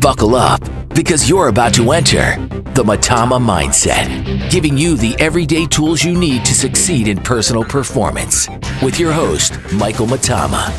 [0.00, 0.62] Buckle up
[0.94, 2.36] because you're about to enter
[2.72, 8.48] the Mitama Mindset, giving you the everyday tools you need to succeed in personal performance.
[8.82, 10.72] With your host, Michael Matama.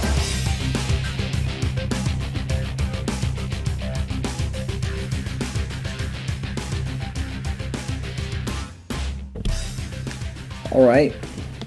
[10.72, 11.14] All right,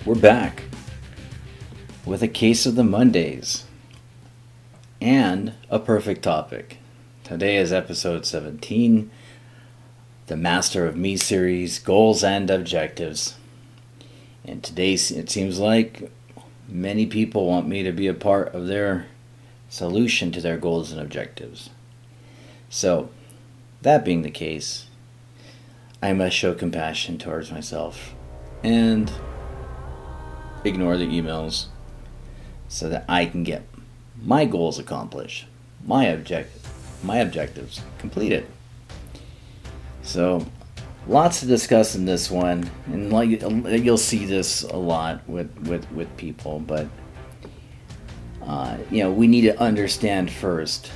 [0.04, 0.64] we're back
[2.04, 3.66] with a case of the Mondays
[5.00, 6.75] and a perfect topic.
[7.26, 9.10] Today is episode 17,
[10.28, 13.34] the Master of Me series, Goals and Objectives.
[14.44, 16.12] And today it seems like
[16.68, 19.06] many people want me to be a part of their
[19.68, 21.70] solution to their goals and objectives.
[22.70, 23.10] So,
[23.82, 24.86] that being the case,
[26.00, 28.14] I must show compassion towards myself
[28.62, 29.10] and
[30.62, 31.66] ignore the emails
[32.68, 33.64] so that I can get
[34.22, 35.46] my goals accomplished,
[35.84, 36.55] my object,
[37.06, 38.46] my objectives completed.
[40.02, 40.44] So,
[41.06, 45.90] lots to discuss in this one, and like you'll see this a lot with with
[45.92, 46.86] with people, but
[48.42, 50.90] uh, you know we need to understand first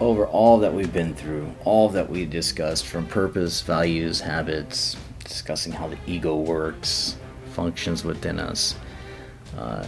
[0.00, 5.72] over all that we've been through, all that we discussed from purpose, values, habits, discussing
[5.72, 7.16] how the ego works,
[7.52, 8.74] functions within us.
[9.56, 9.86] Uh,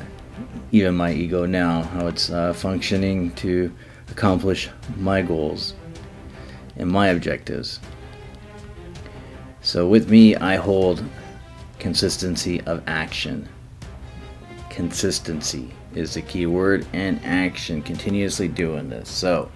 [0.71, 3.73] even my ego now, how it's uh, functioning to
[4.15, 5.75] accomplish my goals
[6.77, 7.81] and my objectives.
[9.61, 11.05] So, with me, I hold
[11.79, 13.49] consistency of action.
[14.71, 19.09] Consistency is the key word, and action, continuously doing this.
[19.09, 19.51] So,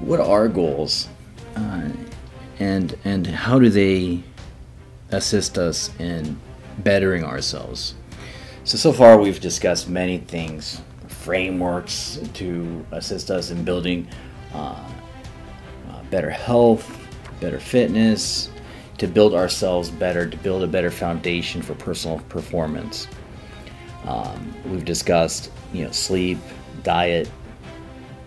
[0.00, 1.08] what are goals?
[1.56, 1.90] Uh,
[2.58, 4.22] and and how do they
[5.10, 6.38] assist us in
[6.78, 7.94] bettering ourselves.
[8.64, 10.80] So, so far we've discussed many things,
[11.24, 14.06] frameworks to assist us in building
[14.52, 14.76] uh,
[15.88, 16.98] uh, better health,
[17.40, 18.50] better fitness,
[18.98, 23.08] to build ourselves better, to build a better foundation for personal performance.
[24.06, 26.36] Um, we've discussed, you know, sleep,
[26.82, 27.30] diet,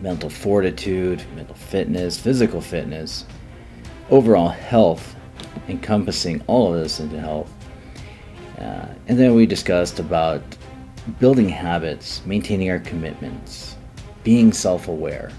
[0.01, 3.25] mental fortitude, mental fitness, physical fitness,
[4.09, 5.15] overall health,
[5.67, 7.53] encompassing all of this into health.
[8.57, 10.41] Uh, and then we discussed about
[11.19, 13.75] building habits, maintaining our commitments,
[14.23, 15.31] being self aware,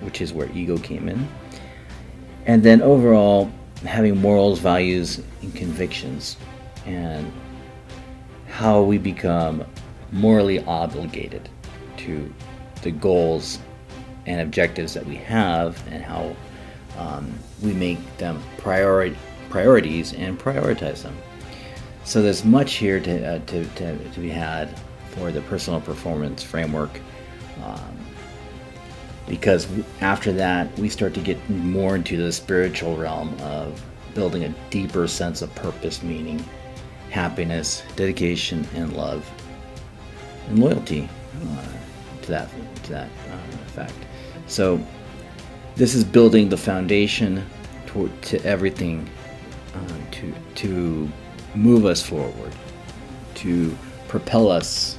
[0.00, 1.28] which is where ego came in.
[2.46, 3.50] And then overall,
[3.84, 6.36] having morals, values, and convictions,
[6.86, 7.30] and
[8.48, 9.64] how we become
[10.12, 11.48] morally obligated
[11.98, 12.32] to
[12.82, 13.58] the goals
[14.26, 16.34] and objectives that we have, and how
[16.98, 17.32] um,
[17.62, 19.16] we make them priority
[19.50, 21.16] priorities and prioritize them.
[22.06, 24.68] So there's much here to, uh, to, to, to, be had
[25.10, 27.00] for the personal performance framework.
[27.64, 27.98] Um,
[29.26, 29.66] because
[30.00, 33.84] after that, we start to get more into the spiritual realm of
[34.14, 36.44] building a deeper sense of purpose, meaning,
[37.10, 39.28] happiness, dedication, and love,
[40.46, 41.08] and loyalty
[41.42, 41.66] uh,
[42.22, 42.48] to that
[42.84, 43.96] to that uh, effect.
[44.46, 44.80] So,
[45.74, 47.44] this is building the foundation
[47.88, 49.10] to, to everything
[49.74, 51.12] uh, to to
[51.56, 52.52] move us forward,
[53.34, 53.76] to
[54.08, 54.98] propel us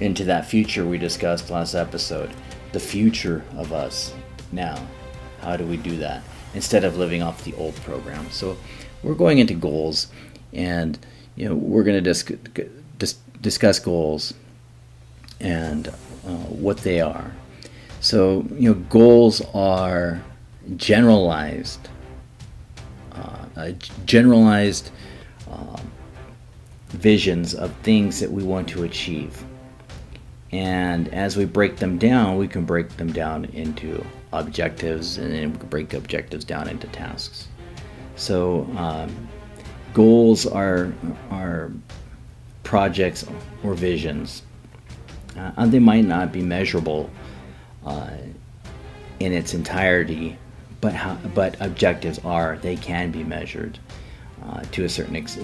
[0.00, 2.30] into that future we discussed last episode,
[2.72, 4.14] the future of us
[4.52, 4.78] now.
[5.40, 6.22] How do we do that
[6.54, 8.30] instead of living off the old program?
[8.30, 8.56] So
[9.02, 10.08] we're going into goals,
[10.52, 10.98] and
[11.36, 14.34] you know we're going to dis- dis- discuss goals
[15.40, 17.32] and uh, what they are.
[18.00, 20.22] So you know goals are
[20.76, 21.88] generalized
[23.56, 23.72] uh,
[24.04, 24.90] generalized
[25.50, 25.80] um,
[26.88, 29.44] visions of things that we want to achieve.
[30.52, 35.52] And as we break them down, we can break them down into objectives and then
[35.52, 37.48] we can break objectives down into tasks.
[38.16, 39.28] So um,
[39.92, 40.92] goals are,
[41.30, 41.72] are
[42.62, 43.26] projects
[43.62, 44.42] or visions.
[45.36, 47.10] Uh, and they might not be measurable
[47.84, 48.10] uh,
[49.20, 50.38] in its entirety
[50.80, 53.78] but how, but objectives are they can be measured
[54.44, 55.36] uh, to a certain ex-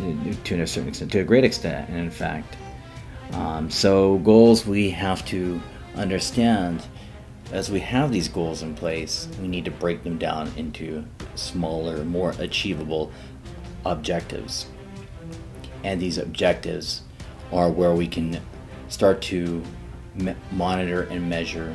[0.44, 2.56] to a certain extent to a great extent and in fact.
[3.32, 5.60] Um, so goals we have to
[5.96, 6.84] understand
[7.50, 11.04] as we have these goals in place we need to break them down into
[11.34, 13.10] smaller more achievable
[13.84, 14.66] objectives.
[15.84, 17.02] And these objectives
[17.52, 18.40] are where we can
[18.88, 19.62] start to
[20.14, 21.74] me- monitor and measure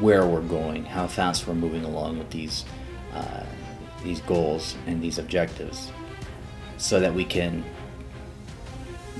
[0.00, 2.64] where we're going, how fast we're moving along with these
[3.14, 3.44] uh,
[4.04, 5.90] these goals and these objectives,
[6.76, 7.64] so that we can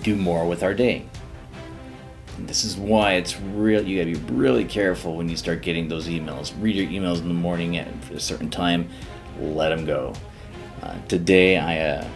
[0.03, 1.07] do more with our day.
[2.39, 3.83] this is why it's real.
[3.83, 6.53] You gotta be really careful when you start getting those emails.
[6.61, 8.89] Read your emails in the morning at a certain time.
[9.41, 10.13] Let them go.
[10.83, 12.09] Uh, today, I uh,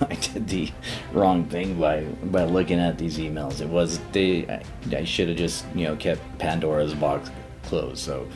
[0.00, 0.70] I did the
[1.12, 3.60] wrong thing by by looking at these emails.
[3.60, 4.62] It was they I,
[4.96, 7.30] I should have just you know kept Pandora's box
[7.64, 7.98] closed.
[7.98, 8.28] So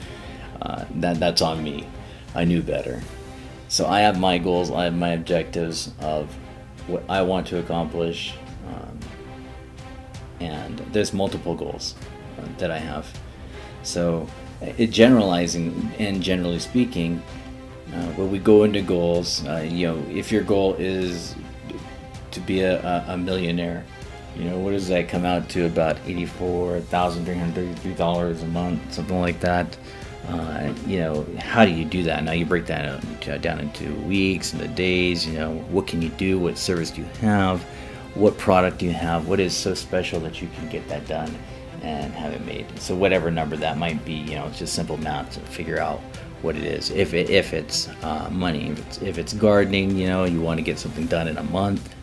[0.62, 1.86] uh, that that's on me.
[2.34, 3.02] I knew better.
[3.74, 4.70] So I have my goals.
[4.70, 6.32] I have my objectives of
[6.86, 8.32] what I want to accomplish,
[8.68, 9.00] um,
[10.38, 11.96] and there's multiple goals
[12.38, 13.12] uh, that I have.
[13.82, 14.28] So,
[14.60, 17.20] it generalizing and generally speaking,
[17.92, 21.34] uh, when we go into goals, uh, you know, if your goal is
[22.30, 23.84] to be a, a, millionaire,
[24.36, 25.66] you know, what does that come out to?
[25.66, 29.76] About eighty-four thousand three hundred thirty-three dollars a month, something like that.
[30.28, 32.24] Uh, you know, how do you do that?
[32.24, 35.26] Now you break that into, down into weeks and the days.
[35.26, 36.38] You know, what can you do?
[36.38, 37.62] What service do you have?
[38.14, 39.28] What product do you have?
[39.28, 41.34] What is so special that you can get that done
[41.82, 42.66] and have it made?
[42.78, 46.00] So whatever number that might be, you know, it's just simple math to figure out
[46.40, 46.90] what it is.
[46.90, 50.58] If it, if it's uh, money, if it's, if it's gardening, you know, you want
[50.58, 51.94] to get something done in a month.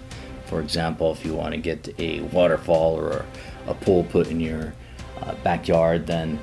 [0.46, 3.26] For example, if you want to get a waterfall or
[3.68, 4.74] a pool put in your
[5.22, 6.40] uh, backyard, then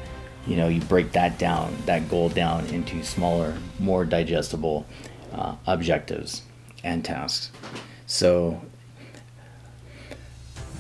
[0.48, 4.86] you know you break that down that goal down into smaller more digestible
[5.32, 6.42] uh, objectives
[6.82, 7.50] and tasks.
[8.06, 8.60] So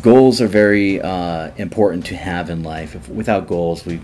[0.00, 2.94] goals are very uh, important to have in life.
[2.94, 4.00] If, without goals we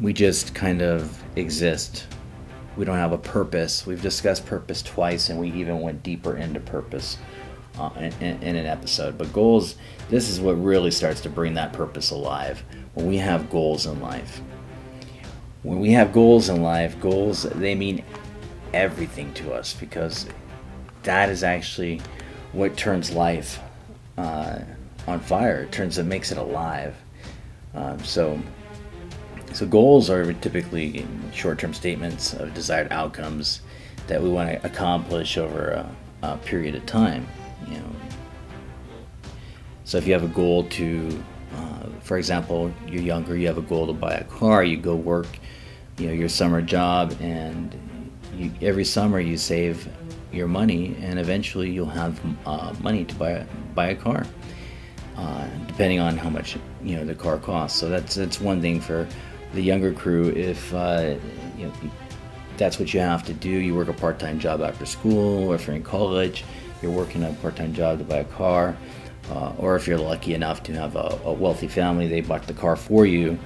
[0.00, 2.06] we just kind of exist.
[2.76, 3.86] We don't have a purpose.
[3.86, 7.18] We've discussed purpose twice and we even went deeper into purpose
[7.78, 9.18] uh, in, in, an episode.
[9.18, 9.76] But goals
[10.08, 12.64] this is what really starts to bring that purpose alive
[12.94, 14.40] when we have goals in life
[15.62, 18.04] when we have goals in life, goals they mean
[18.72, 20.26] everything to us because
[21.02, 22.00] that is actually
[22.52, 23.60] what turns life
[24.16, 24.60] uh,
[25.06, 25.62] on fire.
[25.62, 26.96] It turns it makes it alive.
[27.74, 28.40] Um, so,
[29.52, 33.60] so goals are typically short-term statements of desired outcomes
[34.06, 37.26] that we want to accomplish over a, a period of time.
[37.68, 37.92] You know.
[39.84, 41.24] So if you have a goal to,
[41.56, 44.94] uh, for example, you're younger, you have a goal to buy a car, you go
[44.94, 45.26] work
[46.00, 47.76] you know your summer job and
[48.36, 49.88] you, every summer you save
[50.32, 54.24] your money and eventually you'll have uh, money to buy a, buy a car
[55.16, 57.78] uh, depending on how much you know the car costs.
[57.78, 59.06] So that's that's one thing for
[59.52, 60.30] the younger crew.
[60.30, 61.16] If uh,
[61.58, 61.72] you know
[62.56, 65.66] that's what you have to do you work a part-time job after school or if
[65.66, 66.44] you're in college
[66.82, 68.76] you're working a part-time job to buy a car
[69.30, 72.52] uh, or if you're lucky enough to have a, a wealthy family they bought the
[72.52, 73.38] car for you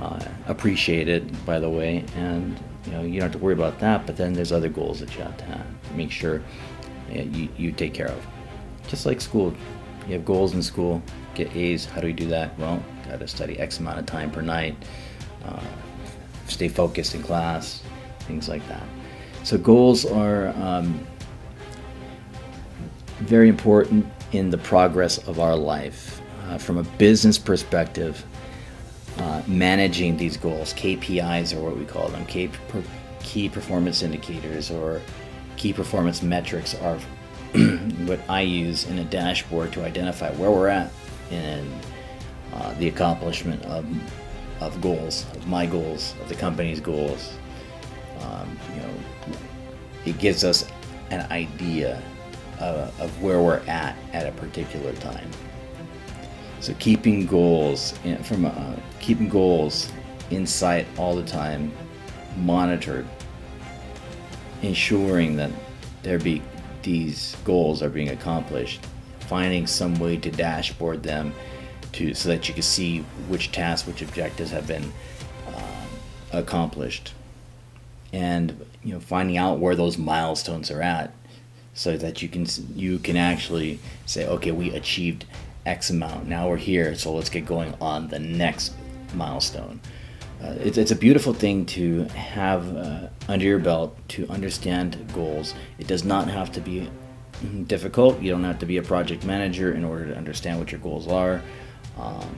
[0.00, 4.06] uh, appreciated, by the way, and you know you don't have to worry about that.
[4.06, 5.66] But then there's other goals that you have to have.
[5.94, 6.42] Make sure
[7.12, 8.26] you, you take care of.
[8.88, 9.54] Just like school,
[10.06, 11.02] you have goals in school.
[11.34, 11.84] Get A's.
[11.84, 12.58] How do we do that?
[12.58, 14.76] Well, got to study X amount of time per night.
[15.44, 15.60] Uh,
[16.46, 17.82] stay focused in class.
[18.20, 18.82] Things like that.
[19.44, 21.06] So goals are um,
[23.18, 26.20] very important in the progress of our life.
[26.48, 28.24] Uh, from a business perspective,
[29.20, 30.72] uh, managing these goals.
[30.72, 32.24] KPIs are what we call them.
[32.26, 35.00] Key, performance indicators or
[35.56, 36.96] key performance metrics are
[38.06, 40.90] what I use in a dashboard to identify where we're at
[41.30, 41.70] in
[42.54, 43.86] uh, the accomplishment of,
[44.62, 47.34] of goals, of my goals, of the company's goals.
[48.20, 48.90] Um, you know,
[50.06, 50.66] it gives us
[51.10, 52.02] an idea
[52.58, 55.30] of, of where we're at at a particular time.
[56.60, 59.90] So keeping goals in, from uh, keeping goals
[60.30, 61.72] in sight all the time,
[62.36, 63.06] monitored,
[64.62, 65.50] ensuring that
[66.02, 66.42] there be
[66.82, 68.80] these goals are being accomplished,
[69.20, 71.34] finding some way to dashboard them
[71.92, 74.92] to so that you can see which tasks, which objectives have been
[75.48, 75.86] uh,
[76.32, 77.14] accomplished,
[78.12, 81.12] and you know finding out where those milestones are at,
[81.72, 85.24] so that you can you can actually say, okay, we achieved
[85.70, 86.26] X amount.
[86.26, 88.74] Now we're here, so let's get going on the next
[89.14, 89.80] milestone.
[90.42, 95.54] Uh, it's, it's a beautiful thing to have uh, under your belt to understand goals.
[95.78, 96.90] It does not have to be
[97.68, 98.20] difficult.
[98.20, 101.06] You don't have to be a project manager in order to understand what your goals
[101.06, 101.40] are.
[101.98, 102.34] Um,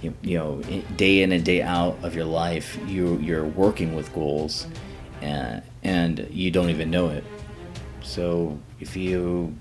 [0.00, 0.62] you, you, know,
[0.96, 4.66] day in and day out of your life, you you're working with goals,
[5.20, 7.24] and and you don't even know it.
[8.02, 9.54] So if you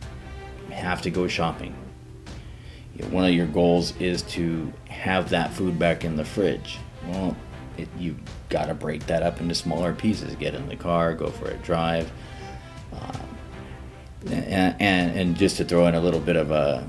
[0.70, 1.76] have to go shopping,
[3.12, 6.80] one of your goals is to have that food back in the fridge.
[7.08, 7.36] Well,
[7.78, 8.16] it, you
[8.50, 10.36] got to break that up into smaller pieces.
[10.36, 12.12] Get in the car, go for a drive,
[12.94, 13.38] um,
[14.32, 16.88] and, and, and just to throw in a little bit of a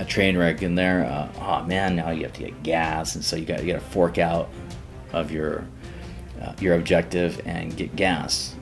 [0.00, 1.04] a train wreck in there.
[1.04, 3.80] Uh, oh man, now you have to get gas, and so you got you to
[3.80, 4.48] fork out
[5.12, 5.66] of your
[6.40, 8.56] uh, your objective and get gas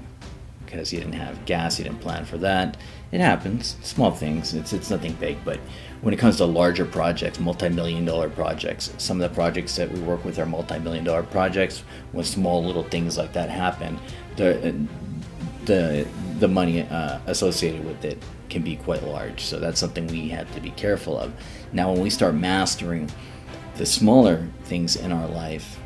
[0.65, 2.77] because you didn't have gas, you didn't plan for that.
[3.11, 4.53] It happens, small things.
[4.53, 5.61] It's it's nothing big, but
[6.01, 10.01] when it comes to larger projects, multi-million dollar projects, some of the projects that we
[10.01, 11.83] work with are multi-million dollar projects.
[12.13, 13.99] When small little things like that happen,
[14.37, 14.75] the
[15.65, 16.07] the
[16.39, 19.43] the money uh, associated with it can be quite large.
[19.43, 21.33] So that's something we have to be careful of.
[21.73, 23.11] Now, when we start mastering
[23.77, 25.79] the smaller things in our life,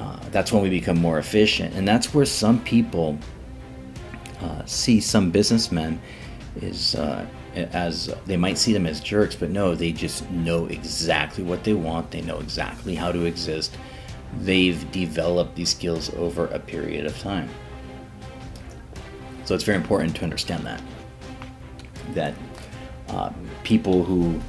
[0.00, 3.18] uh, that's when we become more efficient, and that's where some people
[4.42, 6.00] uh, see some businessmen
[6.60, 7.26] is uh,
[7.72, 11.74] as they might see them as jerks, but no, they just know exactly what they
[11.74, 12.10] want.
[12.10, 13.76] They know exactly how to exist.
[14.40, 17.48] They've developed these skills over a period of time.
[19.44, 20.82] So it's very important to understand that
[22.14, 22.34] that
[23.08, 23.30] uh,
[23.64, 24.40] people who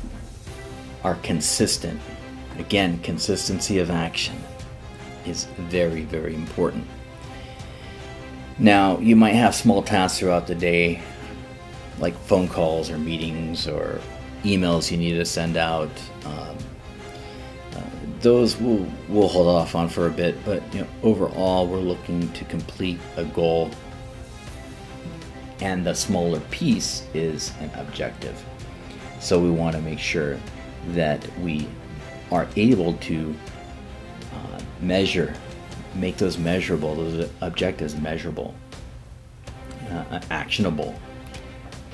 [1.03, 1.99] are consistent,
[2.57, 4.35] again, consistency of action
[5.25, 6.85] is very, very important.
[8.57, 11.01] Now, you might have small tasks throughout the day,
[11.99, 13.99] like phone calls or meetings or
[14.43, 15.89] emails you need to send out.
[16.25, 16.57] Um,
[17.75, 17.81] uh,
[18.21, 22.31] those we'll, we'll hold off on for a bit, but you know, overall, we're looking
[22.33, 23.69] to complete a goal,
[25.61, 28.43] and the smaller piece is an objective.
[29.19, 30.39] So we want to make sure
[30.89, 31.67] that we
[32.31, 33.35] are able to
[34.33, 35.35] uh, measure
[35.95, 38.53] make those measurable, those objectives measurable,
[39.91, 40.95] uh, actionable,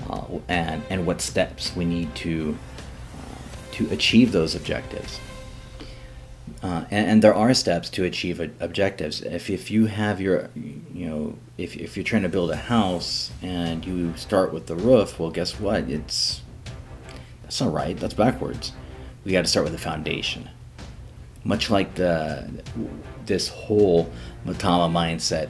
[0.09, 2.57] uh, and and what steps we need to
[3.17, 5.19] uh, to achieve those objectives.
[6.61, 9.21] Uh, and, and, there are steps to achieve objectives.
[9.21, 13.31] If, if you have your, you know, if, if you're trying to build a house
[13.41, 15.89] and you start with the roof, well, guess what?
[15.89, 16.41] It's
[17.43, 17.97] that's not right.
[17.97, 18.71] That's backwards.
[19.23, 20.49] We got to start with the foundation
[21.45, 22.49] much like the
[23.25, 24.11] this whole
[24.45, 25.49] Mitama mindset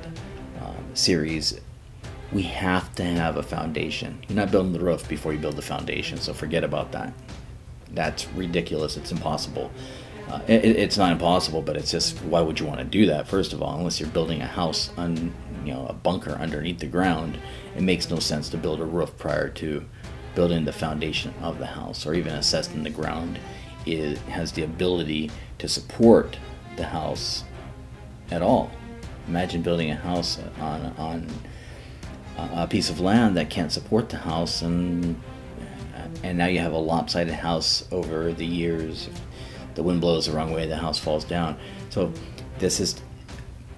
[0.61, 1.59] um, series,
[2.31, 4.23] we have to have a foundation.
[4.27, 7.13] You're not building the roof before you build the foundation, so forget about that.
[7.91, 8.97] That's ridiculous.
[8.97, 9.71] It's impossible.
[10.29, 13.27] Uh, it, it's not impossible, but it's just why would you want to do that?
[13.27, 16.87] First of all, unless you're building a house on, you know, a bunker underneath the
[16.87, 17.37] ground,
[17.75, 19.85] it makes no sense to build a roof prior to
[20.33, 23.39] building the foundation of the house, or even assessing the ground.
[23.85, 26.37] It has the ability to support
[26.75, 27.43] the house
[28.31, 28.71] at all.
[29.27, 31.27] Imagine building a house on on
[32.37, 35.21] a piece of land that can't support the house, and
[36.23, 39.09] and now you have a lopsided house over the years.
[39.75, 41.57] the wind blows the wrong way, the house falls down.
[41.89, 42.11] So
[42.59, 42.95] this is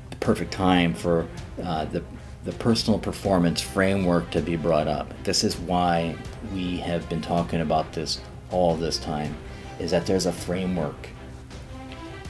[0.10, 1.28] the perfect time for
[1.64, 2.04] uh, the
[2.44, 5.14] the personal performance framework to be brought up.
[5.24, 6.16] This is why
[6.54, 8.22] we have been talking about this
[8.52, 9.36] all this time.
[9.80, 11.10] Is that there's a framework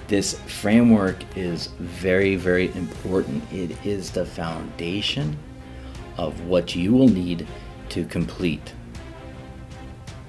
[0.07, 3.43] this framework is very, very important.
[3.51, 5.37] It is the foundation
[6.17, 7.47] of what you will need
[7.89, 8.73] to complete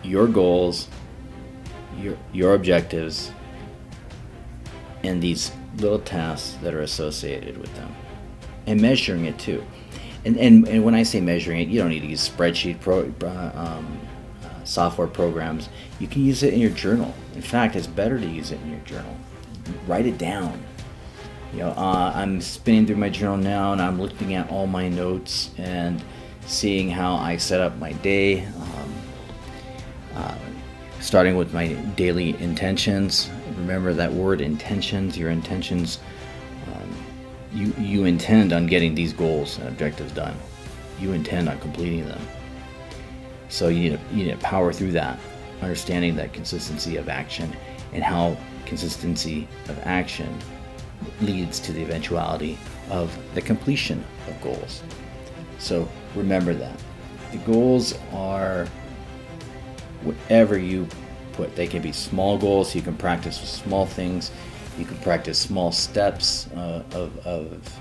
[0.02, 0.88] your goals,
[1.98, 3.32] your, your objectives,
[5.02, 7.94] and these little tasks that are associated with them.
[8.66, 9.64] And measuring it too.
[10.24, 13.12] And, and, and when I say measuring it, you don't need to use spreadsheet pro,
[13.22, 14.00] uh, um,
[14.44, 15.68] uh, software programs.
[15.98, 17.14] You can use it in your journal.
[17.34, 19.16] In fact, it's better to use it in your journal
[19.86, 20.62] write it down.
[21.52, 24.88] You know, uh, I'm spinning through my journal now and I'm looking at all my
[24.88, 26.02] notes and
[26.46, 28.44] seeing how I set up my day.
[28.44, 28.94] Um,
[30.14, 30.38] uh,
[31.00, 33.30] starting with my daily intentions.
[33.56, 36.00] Remember that word intentions, your intentions.
[36.66, 36.94] Um,
[37.52, 40.36] you, you intend on getting these goals and objectives done.
[41.00, 42.20] You intend on completing them.
[43.48, 45.18] So you need to, you need to power through that,
[45.62, 47.56] understanding that consistency of action
[47.92, 48.36] and how
[48.66, 50.36] consistency of action
[51.20, 52.58] leads to the eventuality
[52.90, 54.82] of the completion of goals.
[55.58, 56.78] So remember that.
[57.32, 58.66] The goals are
[60.02, 60.88] whatever you
[61.32, 61.54] put.
[61.54, 64.30] They can be small goals, you can practice with small things,
[64.78, 67.80] you can practice small steps uh, of, of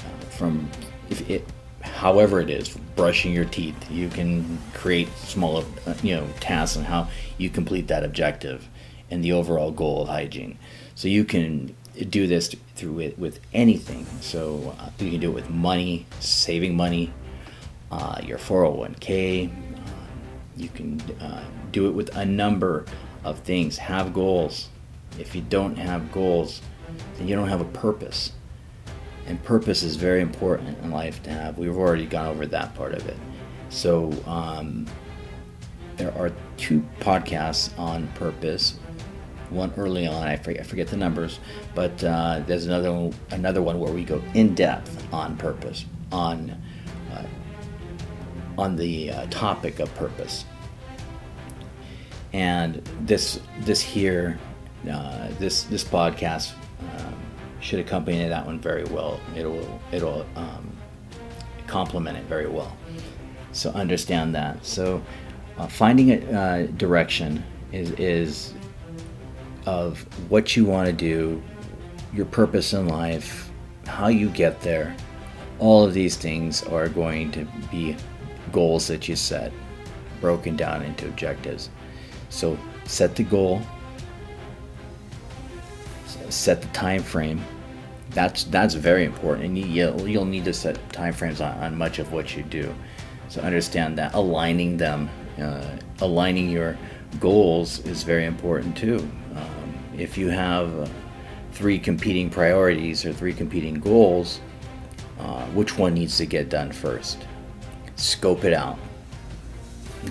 [0.00, 0.70] uh, from
[1.10, 1.44] if it
[1.80, 6.84] however it is brushing your teeth you can create small uh, you know tasks and
[6.84, 7.08] how
[7.38, 8.68] you complete that objective
[9.10, 10.58] and the overall goal of hygiene.
[10.94, 14.06] So you can do this through it with anything.
[14.20, 17.12] So uh, you can do it with money, saving money,
[17.90, 19.50] uh, your 401k.
[19.50, 19.80] Uh,
[20.56, 22.86] you can uh, do it with a number
[23.24, 23.78] of things.
[23.78, 24.68] Have goals.
[25.18, 26.62] If you don't have goals,
[27.16, 28.32] then you don't have a purpose.
[29.26, 31.58] And purpose is very important in life to have.
[31.58, 33.16] We've already gone over that part of it.
[33.68, 34.86] So um,
[35.96, 38.78] there are two podcasts on purpose.
[39.50, 41.40] One early on, I forget, I forget the numbers,
[41.74, 46.50] but uh, there's another one, another one where we go in depth on purpose, on
[47.12, 47.24] uh,
[48.58, 50.44] on the uh, topic of purpose.
[52.32, 54.38] And this this here,
[54.90, 57.14] uh, this this podcast um,
[57.60, 59.18] should accompany that one very well.
[59.34, 60.70] It'll it'll um,
[61.66, 62.76] complement it very well.
[63.52, 64.64] So understand that.
[64.64, 65.02] So
[65.58, 68.54] uh, finding a uh, direction is, is
[69.68, 71.42] of what you want to do,
[72.14, 73.50] your purpose in life,
[73.86, 74.96] how you get there.
[75.58, 77.94] All of these things are going to be
[78.50, 79.52] goals that you set,
[80.22, 81.68] broken down into objectives.
[82.30, 83.60] So set the goal,
[86.30, 87.44] set the time frame.
[88.12, 91.98] That's that's very important, and you'll, you'll need to set time frames on, on much
[91.98, 92.74] of what you do.
[93.28, 96.78] So understand that aligning them uh, aligning your
[97.20, 99.06] goals is very important too.
[99.98, 100.86] If you have uh,
[101.52, 104.40] three competing priorities or three competing goals,
[105.18, 107.26] uh, which one needs to get done first?
[107.96, 108.78] Scope it out.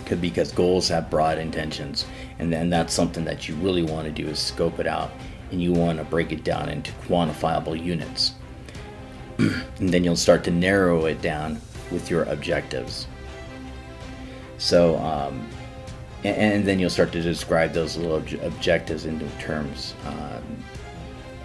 [0.06, 2.06] Could because goals have broad intentions,
[2.40, 5.12] and then that's something that you really want to do is scope it out,
[5.52, 8.34] and you want to break it down into quantifiable units.
[9.38, 13.08] and then you'll start to narrow it down with your objectives.
[14.58, 15.48] So, um,
[16.24, 20.64] and, then you'll start to describe those little ob- objectives into terms um,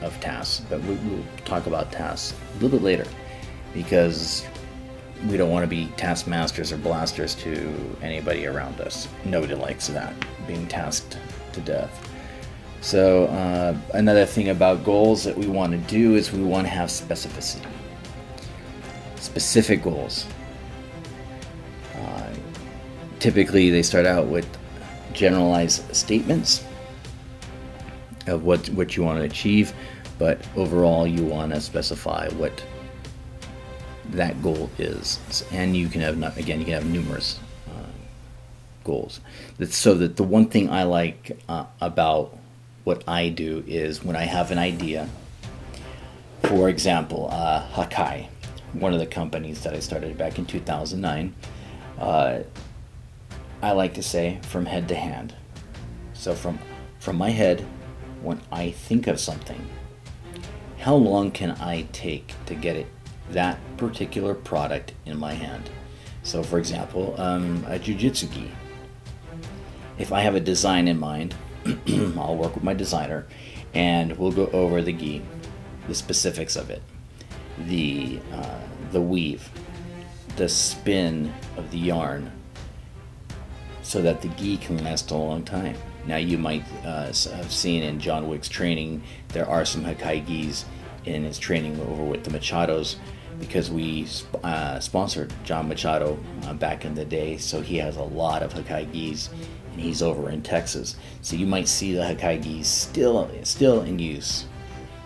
[0.00, 0.64] of tasks.
[0.68, 3.06] But we, will talk about tasks a little bit later
[3.74, 4.46] because
[5.28, 9.08] we don't want to be taskmasters or blasters to anybody around us.
[9.24, 10.14] Nobody likes that,
[10.46, 11.18] being tasked
[11.52, 12.08] to death.
[12.80, 16.72] So, uh, another thing about goals that we want to do is we want to
[16.72, 17.64] have specificity.
[19.16, 20.26] Specific goals
[23.22, 24.44] typically they start out with
[25.14, 26.64] generalized statements
[28.26, 29.73] of what what you want to achieve,
[30.19, 32.64] but overall you want to specify what
[34.11, 37.87] that goal is, and you can have not again you can have numerous uh,
[38.85, 39.20] goals.
[39.70, 42.37] So that the one thing I like uh, about
[42.85, 45.09] what I do is when I have an idea.
[46.42, 48.27] For example, uh, Hakai,
[48.72, 51.35] one of the companies that I started back in 2009.
[53.62, 55.37] I like to say from head to hand.
[56.14, 56.59] So from
[56.98, 57.64] from my head,
[58.20, 59.68] when I think of something,
[60.79, 62.88] how long can I take to get it
[63.31, 65.70] that particular product in my hand?
[66.25, 68.51] So for example, um, a jujitsu gi.
[69.96, 71.37] If I have a design in mind,
[72.18, 73.29] I'll work with my designer,
[73.75, 75.22] and we'll go over the gi,
[75.87, 76.83] the specifics of it,
[77.59, 79.48] the uh, the weave,
[80.35, 82.33] the spin of the yarn,
[83.83, 85.77] so that the gi can last a long time.
[86.07, 90.64] Now you might uh, have seen in John Wick's training, there are some Hakai gis
[91.05, 92.97] in his training over with the Machados
[93.38, 94.07] because we
[94.45, 98.53] uh, sponsored John Machado uh, back in the day, so he has a lot of
[98.53, 99.31] Hakai gis,
[99.73, 100.97] and he's over in Texas.
[101.23, 104.47] So you might see the Hakai gis still still in use.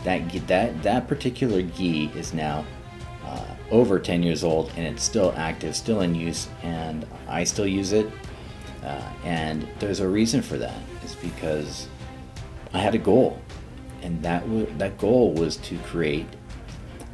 [0.04, 2.64] That that that particular gi is now
[3.24, 7.66] uh, over 10 years old, and it's still active, still in use, and I still
[7.66, 8.10] use it.
[8.82, 10.78] Uh, and there's a reason for that.
[11.02, 11.88] It's because
[12.72, 13.40] I had a goal,
[14.02, 16.26] and that w- that goal was to create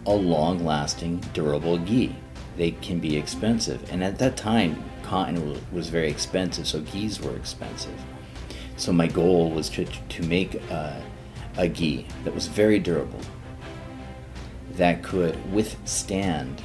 [0.07, 2.15] a long-lasting, durable gi.
[2.57, 7.21] They can be expensive, and at that time, cotton w- was very expensive, so gis
[7.21, 7.99] were expensive.
[8.77, 11.01] So my goal was to to make uh,
[11.57, 13.21] a gi that was very durable,
[14.73, 16.61] that could withstand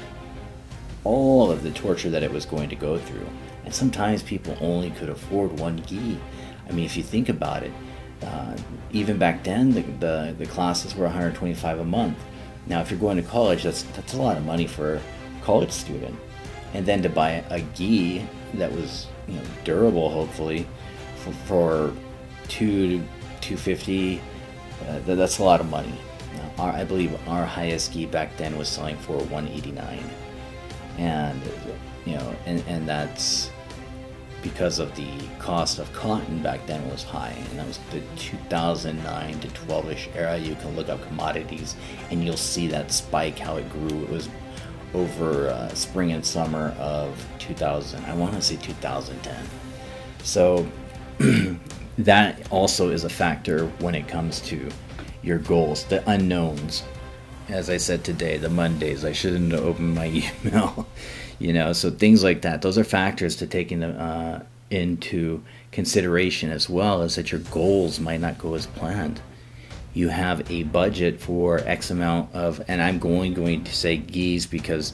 [1.04, 3.28] all of the torture that it was going to go through
[3.68, 6.18] and sometimes people only could afford one gi.
[6.70, 7.74] I mean, if you think about it,
[8.24, 8.56] uh,
[8.94, 12.18] even back then, the, the, the, classes were 125 a month.
[12.68, 15.02] Now, if you're going to college, that's, that's a lot of money for a
[15.42, 16.16] college student.
[16.74, 20.66] And then to buy a gi that was you know, durable, hopefully,
[21.18, 21.94] for, for
[22.48, 23.00] two
[23.42, 24.22] 250
[24.88, 25.94] uh, that's a lot of money.
[26.58, 30.00] Our, I believe our highest gi back then was selling for 189
[30.98, 31.42] and
[32.06, 33.52] you know and, and that's
[34.50, 39.40] because of the cost of cotton back then was high and that was the 2009
[39.40, 40.38] to 12ish era.
[40.38, 41.76] You can look up commodities
[42.12, 44.04] and you'll see that spike how it grew.
[44.04, 44.30] It was
[44.94, 49.36] over uh, spring and summer of 2000 i want to say 2010
[50.24, 50.68] so
[51.98, 54.70] that also is a factor when it comes to
[55.24, 56.84] your goals the unknowns.
[57.50, 60.06] As i said today the mondays i shouldn't opened my
[60.46, 60.88] email
[61.40, 66.52] you know so things like that those are factors to take into uh, into consideration
[66.52, 69.22] as well is that your goals might not go as planned.
[69.94, 74.46] You have a budget for X amount of, and I'm going going to say gis
[74.46, 74.94] because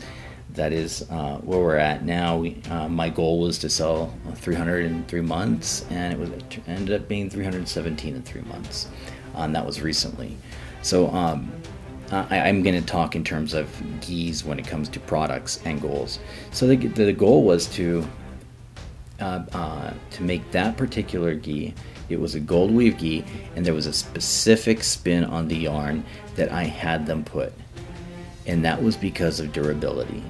[0.52, 2.38] that is uh, where we're at now.
[2.38, 6.60] We, uh, my goal was to sell 300 in three months, and it was it
[6.68, 8.88] ended up being 317 in three months.
[9.36, 10.38] Um, that was recently.
[10.84, 11.52] So um,
[12.14, 13.68] I, am going to talk in terms of
[14.02, 16.20] gis when it comes to products and goals.
[16.52, 18.08] So the, the goal was to
[19.20, 21.74] uh, uh, to make that particular gi.
[22.10, 26.04] It was a gold weave gi, and there was a specific spin on the yarn
[26.36, 27.54] that I had them put,
[28.46, 30.24] and that was because of durability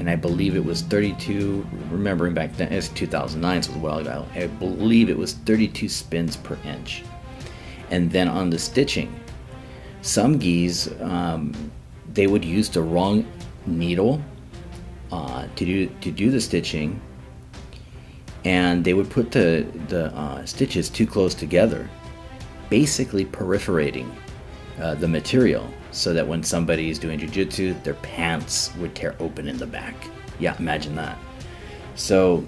[0.00, 1.66] and I believe it was 32.
[1.90, 4.26] Remembering back then, it's 2009, so it was a while ago.
[4.34, 7.04] I believe it was 32 spins per inch.
[7.90, 9.14] And then on the stitching,
[10.02, 11.54] some gis um,
[12.12, 13.26] they would use the wrong
[13.66, 14.20] needle
[15.12, 17.00] uh, to do to do the stitching,
[18.44, 21.88] and they would put the the uh, stitches too close together,
[22.68, 24.10] basically perforating
[24.80, 29.48] uh, the material so that when somebody is doing jujitsu, their pants would tear open
[29.48, 29.94] in the back.
[30.38, 31.18] Yeah, imagine that.
[31.96, 32.46] So,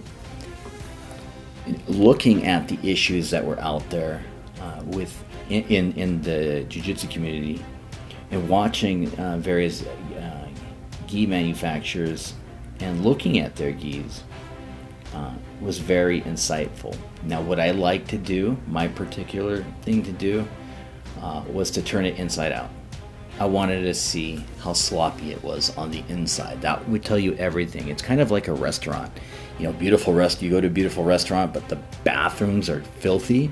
[1.89, 4.23] looking at the issues that were out there
[4.61, 7.63] uh, with in, in, the jujitsu community,
[8.31, 10.49] and watching uh, various uh,
[11.07, 12.35] gi manufacturers
[12.81, 14.25] and looking at their gis
[15.15, 16.97] uh, was very insightful.
[17.25, 20.47] Now, what I like to do, my particular thing to do,
[21.21, 22.71] uh, was to turn it inside out.
[23.39, 26.61] I wanted to see how sloppy it was on the inside.
[26.63, 27.89] That would tell you everything.
[27.89, 29.11] It's kind of like a restaurant.
[29.59, 30.43] You know, beautiful rest.
[30.43, 33.51] You go to a beautiful restaurant, but the bathrooms are filthy.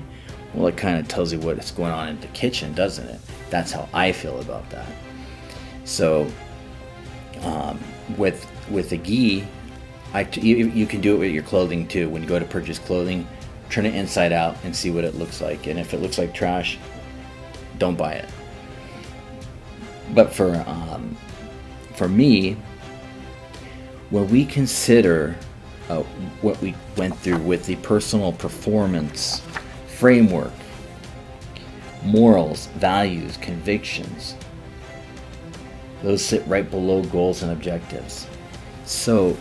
[0.53, 3.19] Well, it kind of tells you what's going on in the kitchen, doesn't it?
[3.49, 4.87] That's how I feel about that.
[5.85, 6.29] So,
[7.41, 7.79] um,
[8.17, 9.43] with with the
[10.13, 12.09] I you, you can do it with your clothing too.
[12.09, 13.27] When you go to purchase clothing,
[13.69, 15.67] turn it inside out and see what it looks like.
[15.67, 16.77] And if it looks like trash,
[17.77, 18.29] don't buy it
[20.13, 21.15] but for um,
[21.95, 22.57] for me,
[24.09, 25.35] when we consider
[25.89, 26.03] uh,
[26.41, 29.41] what we went through with the personal performance
[30.01, 30.51] framework,
[32.03, 34.33] morals, values, convictions,
[36.01, 38.25] those sit right below goals and objectives.
[38.83, 39.37] So,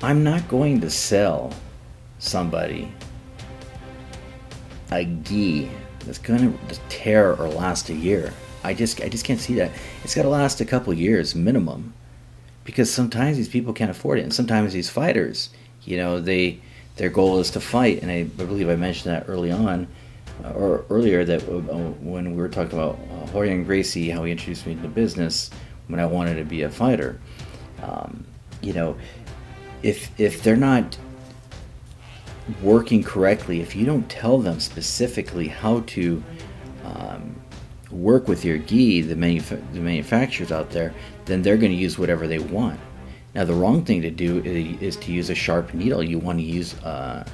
[0.00, 1.52] I'm not going to sell
[2.20, 2.92] somebody
[4.92, 5.68] a gi
[6.06, 8.32] that's going to tear or last a year.
[8.62, 9.72] I just I just can't see that.
[10.04, 11.92] It's got to last a couple years minimum,
[12.62, 15.50] because sometimes these people can't afford it, and sometimes these fighters,
[15.82, 16.60] you know, they
[16.98, 19.86] their goal is to fight, and I believe I mentioned that early on,
[20.44, 21.60] uh, or earlier that uh,
[22.02, 25.50] when we were talking about uh, Rorion Gracie, how he introduced me to the business
[25.86, 27.20] when I wanted to be a fighter.
[27.82, 28.26] Um,
[28.60, 28.96] you know,
[29.82, 30.98] if if they're not
[32.62, 36.22] working correctly, if you don't tell them specifically how to
[36.84, 37.36] um,
[37.90, 40.94] work with your gi, the, manuf- the manufacturers out there,
[41.26, 42.80] then they're going to use whatever they want.
[43.38, 46.02] Now, the wrong thing to do is, to use a sharp needle.
[46.02, 47.24] You want to use uh,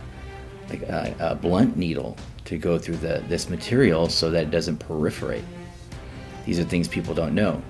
[0.70, 5.44] a, a, blunt needle to go through the, this material so that it doesn't perforate.
[6.44, 7.62] These are things people don't know.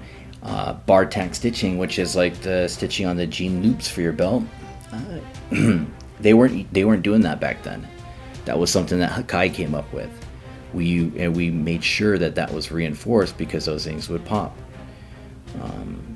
[0.43, 4.13] Uh, bar tack stitching, which is like the stitching on the jean loops for your
[4.13, 4.43] belt,
[4.91, 5.21] uh,
[6.19, 7.87] they weren't they weren't doing that back then.
[8.47, 10.11] That was something that Hakai came up with
[10.73, 14.59] we and we made sure that that was reinforced because those things would pop.
[15.63, 16.14] Um,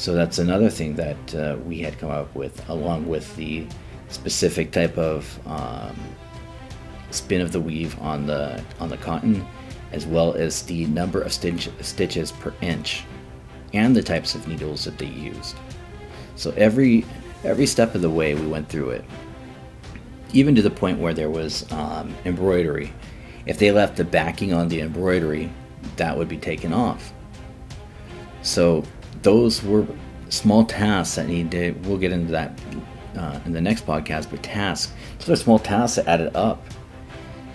[0.00, 3.66] so that's another thing that uh, we had come up with, along with the
[4.08, 5.94] specific type of um,
[7.10, 9.46] spin of the weave on the on the cotton,
[9.92, 13.04] as well as the number of stitch, stitches per inch,
[13.74, 15.54] and the types of needles that they used.
[16.34, 17.04] So every
[17.44, 19.04] every step of the way we went through it,
[20.32, 22.90] even to the point where there was um, embroidery
[23.44, 25.50] if they left the backing on the embroidery,
[25.96, 27.12] that would be taken off.
[28.42, 28.84] So
[29.22, 29.86] those were
[30.28, 31.72] small tasks that to.
[31.82, 32.58] We'll get into that
[33.16, 34.30] uh, in the next podcast.
[34.30, 36.64] But tasks, those are small tasks that added up.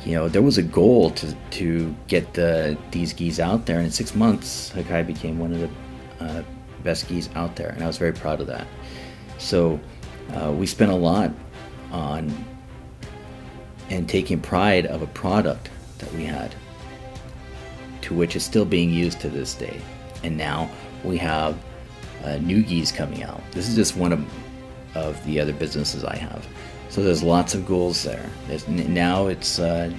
[0.05, 3.85] You know, there was a goal to to get the these gis out there, and
[3.85, 5.69] in six months, Hakai became one of the
[6.23, 6.43] uh,
[6.83, 8.67] best gis out there, and I was very proud of that.
[9.39, 9.79] So
[10.33, 11.31] uh, we spent a lot
[11.91, 12.31] on
[13.89, 16.53] and taking pride of a product that we had,
[18.01, 19.79] to which is still being used to this day.
[20.23, 20.69] And now
[21.05, 21.57] we have
[22.23, 23.41] uh, new gis coming out.
[23.51, 24.25] This is just one of,
[24.95, 26.47] of the other businesses I have.
[26.89, 28.29] So there's lots of goals there.
[28.47, 29.91] There's, now it's uh,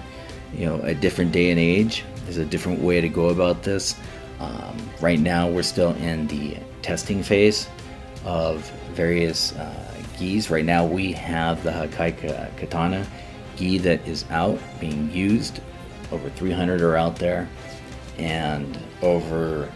[0.54, 2.04] you know a different day and age.
[2.24, 3.96] There's a different way to go about this.
[4.40, 7.68] Um, right now we're still in the testing phase.
[8.24, 9.92] of various uh.
[10.48, 13.06] Right now, we have the Hakai Katana
[13.56, 15.60] gi that is out being used.
[16.10, 17.46] Over 300 are out there,
[18.16, 19.70] and over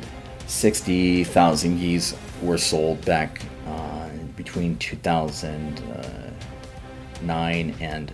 [0.51, 8.13] 60,000 gis were sold back uh, between 2009 and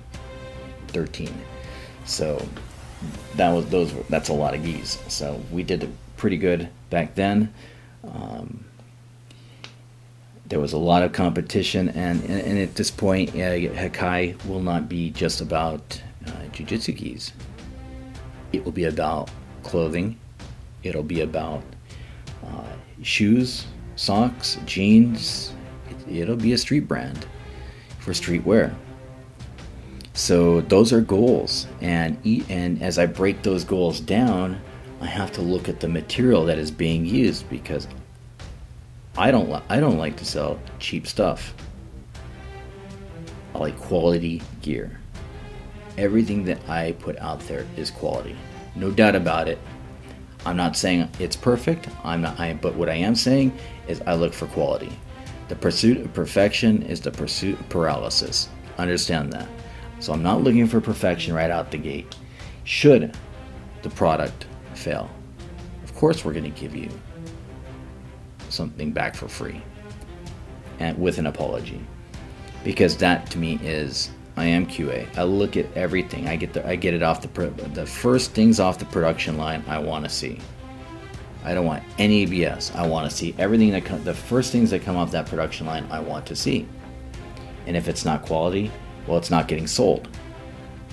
[0.88, 1.34] 13.
[2.04, 2.46] So
[3.36, 3.94] that was those.
[4.10, 4.98] That's a lot of gis.
[5.08, 7.54] So we did pretty good back then.
[8.04, 8.66] Um,
[10.44, 14.60] there was a lot of competition, and, and, and at this point, uh, Hakai will
[14.60, 17.32] not be just about uh, jujitsu gis.
[18.52, 19.30] It will be about
[19.62, 20.18] clothing.
[20.82, 21.62] It'll be about
[22.46, 22.64] uh,
[23.02, 25.52] shoes, socks, jeans.
[25.90, 27.26] It, it'll be a street brand
[27.98, 28.74] for streetwear.
[30.14, 32.16] So those are goals, and
[32.48, 34.58] and as I break those goals down,
[35.00, 37.86] I have to look at the material that is being used because
[39.18, 41.54] I don't li- I don't like to sell cheap stuff.
[43.54, 44.98] I like quality gear.
[45.98, 48.36] Everything that I put out there is quality,
[48.74, 49.58] no doubt about it.
[50.46, 51.88] I'm not saying it's perfect.
[52.04, 52.38] I'm not.
[52.38, 53.56] I, but what I am saying
[53.88, 54.96] is I look for quality.
[55.48, 58.48] The pursuit of perfection is the pursuit of paralysis.
[58.78, 59.48] Understand that.
[59.98, 62.14] So I'm not looking for perfection right out the gate.
[62.62, 63.16] Should
[63.82, 65.10] the product fail,
[65.82, 66.90] of course we're going to give you
[68.48, 69.60] something back for free
[70.78, 71.80] and with an apology
[72.62, 75.06] because that to me is I am QA.
[75.16, 76.28] I look at everything.
[76.28, 77.28] I get the I get it off the
[77.72, 80.38] the first things off the production line I want to see.
[81.44, 82.74] I don't want any BS.
[82.74, 85.66] I want to see everything that come, the first things that come off that production
[85.66, 86.68] line I want to see.
[87.66, 88.70] And if it's not quality,
[89.06, 90.08] well, it's not getting sold.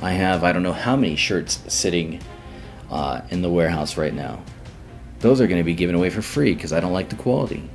[0.02, 2.22] I have I don't know how many shirts sitting
[2.90, 4.44] uh, in the warehouse right now
[5.24, 7.68] those are going to be given away for free because I don't like the quality.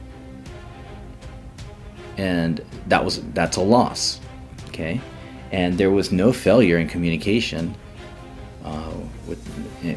[2.18, 4.20] And that was that's a loss.
[4.68, 5.00] Okay?
[5.53, 7.75] And there was no failure in communication
[8.65, 8.93] uh,
[9.27, 9.39] with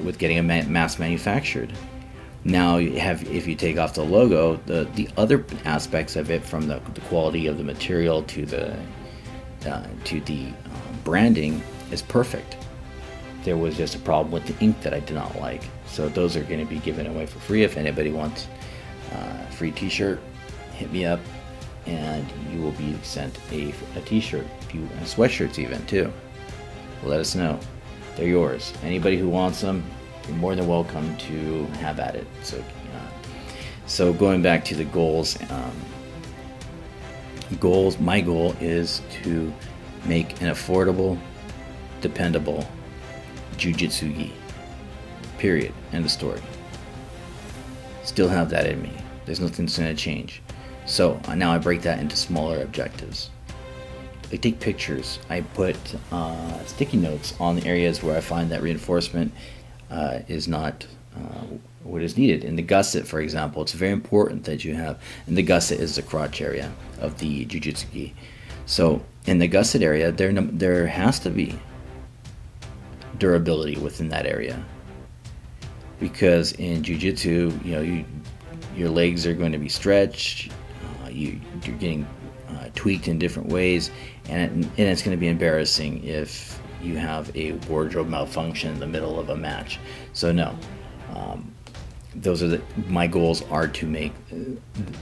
[0.04, 1.74] with getting a mass manufactured.
[2.44, 6.68] Now have if you take off the logo, the the other aspects of it, from
[6.68, 8.76] the, the quality of the material to the
[9.66, 11.62] uh, to the uh, branding,
[11.92, 12.58] is perfect.
[13.44, 15.64] There was just a problem with the ink that I did not like.
[15.88, 17.64] So those are going to be given away for free.
[17.64, 18.48] If anybody wants
[19.12, 20.20] uh, a free T-shirt,
[20.76, 21.20] hit me up,
[21.88, 26.12] and you will be sent a, a T-shirt, you and sweatshirts even too.
[27.04, 27.60] Let us know.
[28.16, 28.74] They're yours.
[28.84, 29.84] Anybody who wants them,
[30.28, 32.28] you're more than welcome to have at it.
[32.44, 33.10] So, uh,
[33.86, 35.74] so going back to the goals, um,
[37.60, 38.00] goals.
[38.00, 39.54] My goal is to
[40.06, 41.20] make an affordable,
[42.02, 42.68] dependable
[43.58, 44.34] jujitsu gi.
[45.38, 45.74] Period.
[45.92, 46.42] End of story.
[48.04, 48.94] Still have that in me.
[49.26, 50.42] There's nothing that's going to change.
[50.86, 53.30] So uh, now I break that into smaller objectives.
[54.32, 55.20] I take pictures.
[55.30, 55.78] I put
[56.12, 59.34] uh, sticky notes on the areas where I find that reinforcement
[59.90, 61.46] uh, is not uh,
[61.84, 62.44] what is needed.
[62.44, 65.96] In the gusset, for example, it's very important that you have, and the gusset is
[65.96, 68.14] the crotch area of the jujitsu gi.
[68.66, 71.60] So in the gusset area, there there has to be
[73.18, 74.64] durability within that area
[76.00, 78.04] because in jiu-jitsu you know you,
[78.76, 80.52] your legs are going to be stretched
[81.06, 82.06] uh, you, you're getting
[82.50, 83.92] uh, tweaked in different ways
[84.32, 88.80] and, it, and it's going to be embarrassing if you have a wardrobe malfunction in
[88.80, 89.80] the middle of a match.
[90.14, 90.58] So no.
[91.14, 91.54] Um,
[92.16, 94.14] those are the my goals are to make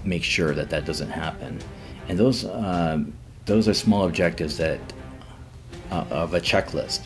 [0.03, 1.59] make sure that that doesn't happen.
[2.07, 3.13] And those um,
[3.45, 4.79] those are small objectives that
[5.91, 7.05] uh, of a checklist.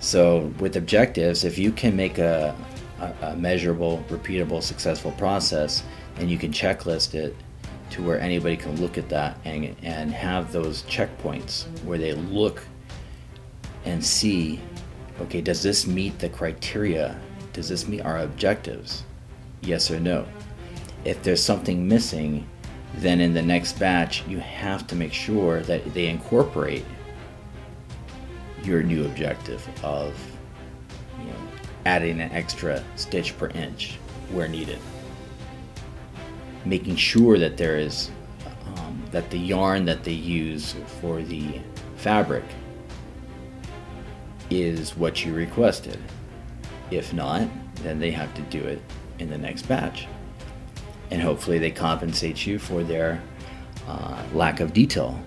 [0.00, 2.54] So with objectives if you can make a,
[3.00, 5.82] a, a measurable, repeatable, successful process,
[6.18, 7.34] and you can checklist it
[7.96, 12.62] to where anybody can look at that and, and have those checkpoints where they look
[13.86, 14.60] and see
[15.22, 17.18] okay, does this meet the criteria?
[17.54, 19.02] Does this meet our objectives?
[19.62, 20.26] Yes or no?
[21.06, 22.46] If there's something missing,
[22.96, 26.84] then in the next batch, you have to make sure that they incorporate
[28.62, 30.14] your new objective of
[31.86, 33.96] adding an extra stitch per inch
[34.32, 34.80] where needed.
[36.66, 38.10] Making sure that there is
[38.66, 41.60] um, that the yarn that they use for the
[41.96, 42.44] fabric
[44.50, 45.98] is what you requested.
[46.90, 48.82] If not, then they have to do it
[49.18, 50.06] in the next batch.
[51.10, 53.22] And hopefully they compensate you for their
[53.88, 55.18] uh, lack of detail.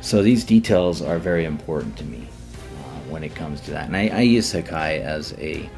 [0.00, 2.26] So these details are very important to me
[3.08, 3.86] when it comes to that.
[3.86, 5.68] And I, I use Hakai as a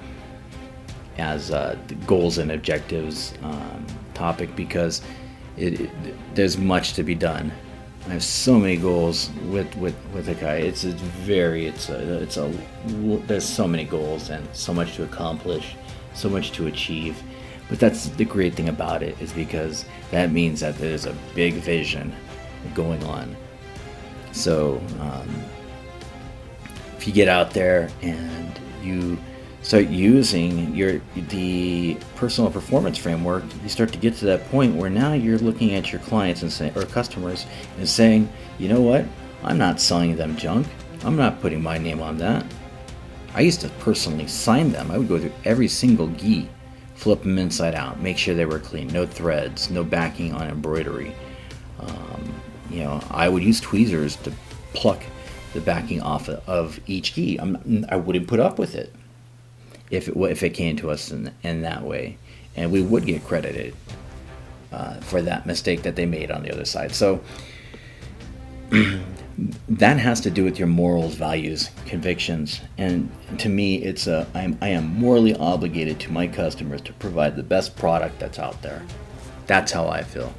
[1.19, 3.85] as uh, goals and objectives um,
[4.18, 5.02] topic because
[5.57, 5.90] it, it,
[6.35, 7.52] there's much to be done.
[8.07, 10.61] I have so many goals with with with Hakai.
[10.62, 12.52] It's it's very it's a it's a
[13.26, 15.76] there's so many goals and so much to accomplish,
[16.14, 17.22] so much to achieve.
[17.68, 21.54] But that's the great thing about it is because that means that there's a big
[21.54, 22.14] vision
[22.74, 23.37] going on.
[24.33, 25.28] So um,
[26.96, 29.18] if you get out there and you
[29.62, 34.90] start using your the personal performance framework, you start to get to that point where
[34.90, 37.47] now you're looking at your clients and say, or customers
[37.79, 39.05] and saying, you know what,
[39.42, 40.66] I'm not selling them junk.
[41.05, 42.44] I'm not putting my name on that.
[43.35, 44.90] I used to personally sign them.
[44.90, 46.49] I would go through every single gi,
[46.94, 51.14] flip them inside out, make sure they were clean, no threads, no backing on embroidery.
[51.79, 52.35] Um,
[52.71, 54.33] you know, I would use tweezers to
[54.73, 55.03] pluck
[55.53, 57.38] the backing off of each gi.
[57.38, 58.92] I'm, I would not put up with it
[59.90, 62.16] if it, if it came to us in, in that way.
[62.57, 63.74] And we would get credited
[64.72, 66.94] uh, for that mistake that they made on the other side.
[66.94, 67.20] So
[69.68, 72.61] that has to do with your morals, values, convictions.
[72.77, 77.37] And to me, it's a, I'm, I am morally obligated to my customers to provide
[77.37, 78.83] the best product that's out there.
[79.46, 80.33] That's how I feel.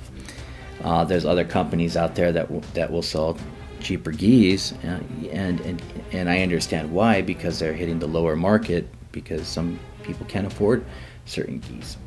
[0.83, 3.37] Uh, there's other companies out there that, w- that will sell
[3.81, 4.99] cheaper gis, uh,
[5.31, 5.81] and, and,
[6.11, 10.85] and I understand why because they're hitting the lower market because some people can't afford
[11.25, 11.97] certain gis.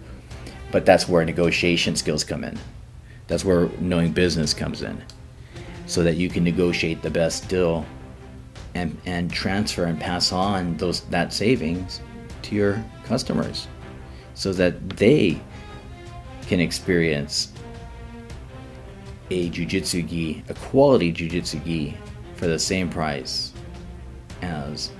[0.70, 2.58] But that's where negotiation skills come in.
[3.26, 5.02] That's where knowing business comes in.
[5.86, 7.84] So that you can negotiate the best deal
[8.74, 12.00] and, and transfer and pass on those that savings
[12.42, 13.68] to your customers
[14.34, 15.40] so that they
[16.46, 17.52] can experience
[19.30, 21.96] a jujitsu gi, a quality jujitsu gi
[22.36, 23.52] for the same price
[24.42, 24.90] as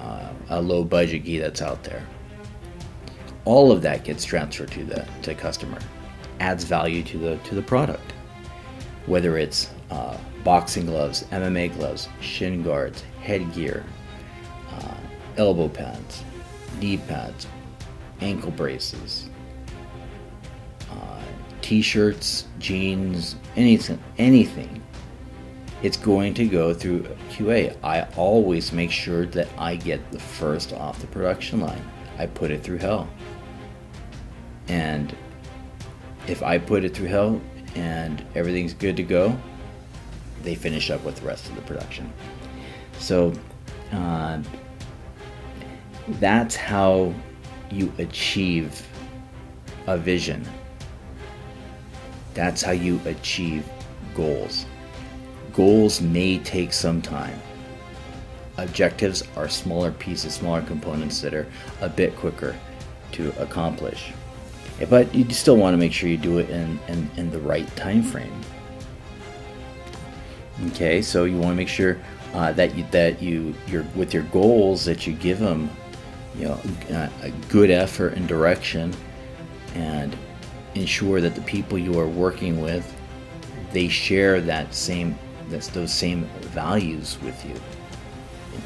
[0.00, 2.06] uh, a low budget gi that's out there.
[3.44, 5.78] All of that gets transferred to the to customer,
[6.40, 8.12] adds value to the to the product.
[9.06, 13.84] Whether it's uh, boxing gloves, MMA gloves, shin guards, headgear,
[14.70, 14.94] uh,
[15.36, 16.22] elbow pads,
[16.78, 17.46] knee pads,
[18.20, 19.28] ankle braces,
[20.90, 21.22] uh,
[21.62, 24.82] t-shirts, jeans, anything, anything
[25.82, 27.76] it's going to go through QA.
[27.82, 31.82] I always make sure that I get the first off the production line.
[32.18, 33.08] I put it through hell.
[34.68, 35.16] And
[36.26, 37.40] if I put it through hell
[37.74, 39.36] and everything's good to go,
[40.42, 42.12] they finish up with the rest of the production.
[42.98, 43.32] So
[43.92, 44.42] uh,
[46.08, 47.14] that's how
[47.70, 48.86] you achieve
[49.86, 50.46] a vision.
[52.34, 53.66] That's how you achieve
[54.14, 54.66] goals.
[55.52, 57.38] Goals may take some time.
[58.56, 61.46] Objectives are smaller pieces, smaller components that are
[61.80, 62.56] a bit quicker
[63.12, 64.12] to accomplish.
[64.88, 67.66] But you still want to make sure you do it in, in, in the right
[67.76, 68.40] time frame.
[70.68, 71.98] Okay, so you want to make sure
[72.34, 75.70] uh, that you that you you're with your goals that you give them,
[76.36, 76.60] you know,
[77.22, 78.94] a good effort and direction,
[79.74, 80.14] and
[80.74, 82.94] ensure that the people you are working with
[83.72, 85.16] they share that same
[85.50, 87.54] that's those same values with you.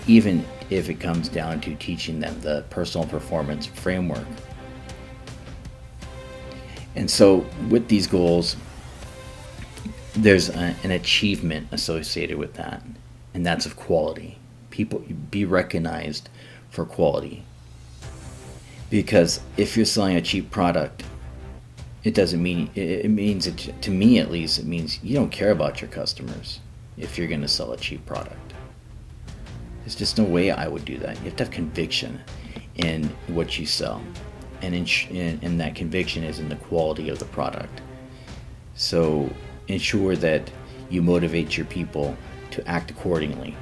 [0.07, 4.27] Even if it comes down to teaching them the personal performance framework.
[6.97, 8.57] And so, with these goals,
[10.15, 12.83] there's a, an achievement associated with that,
[13.35, 14.39] and that's of quality.
[14.71, 16.29] People be recognized
[16.71, 17.45] for quality.
[18.91, 21.03] Because if you're selling a cheap product,
[22.05, 25.51] it doesn't mean it means it, to me at least it means you don't care
[25.51, 26.61] about your customers
[26.97, 28.55] if you're going to sell a cheap product.
[29.81, 31.19] There's just no way I would do that.
[31.19, 32.21] You have to have conviction
[32.77, 34.03] in what you sell,
[34.63, 37.83] and that conviction is in the quality of the product.
[38.75, 39.31] So
[39.69, 40.51] ensure that
[40.89, 42.17] you motivate your people
[42.53, 43.57] to act accordingly.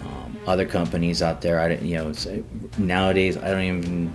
[0.00, 2.12] Um, other companies out there, I don't, you know,
[2.78, 4.12] nowadays I don't even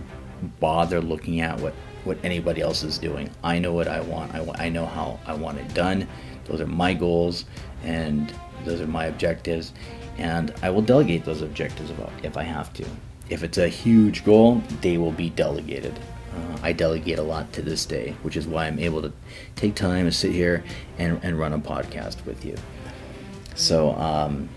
[0.59, 1.73] bother looking at what
[2.05, 3.29] what anybody else is doing.
[3.43, 4.33] I know what I want.
[4.33, 6.07] I, I know how I want it done
[6.49, 7.45] those are my goals
[7.83, 8.33] and
[8.65, 9.73] those are my objectives.
[10.17, 11.91] And I will delegate those objectives
[12.23, 12.85] if I have to.
[13.29, 15.97] If it's a huge goal, they will be delegated.
[16.35, 19.13] Uh, I delegate a lot to this day, which is why I'm able to
[19.55, 20.63] take time to sit here
[20.97, 22.55] and, and run a podcast with you.
[23.55, 24.49] So, um,